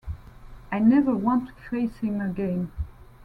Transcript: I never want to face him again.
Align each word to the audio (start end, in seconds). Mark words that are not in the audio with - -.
I 0.71 0.79
never 0.79 1.15
want 1.15 1.49
to 1.49 1.53
face 1.69 1.97
him 1.97 2.21
again. 2.21 2.71